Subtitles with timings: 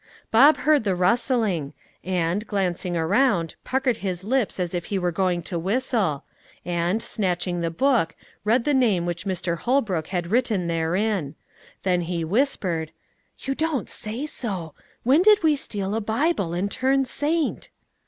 [0.31, 5.43] Bob heard the rustling, and, glancing around, puckered his lips as if he were going
[5.43, 6.23] to whistle,
[6.65, 9.59] and, snatching the book, read the name which Mr.
[9.59, 11.35] Holbrook had written therein;
[11.83, 12.91] then he whispered,
[13.37, 14.73] "You don't say so!
[15.03, 17.69] When did we steal a Bible, and turn saint?"